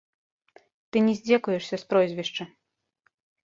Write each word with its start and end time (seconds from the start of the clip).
Ты 0.89 1.03
не 1.09 1.13
здзекуешся 1.21 1.75
з 1.85 1.89
прозвішча. 1.95 2.43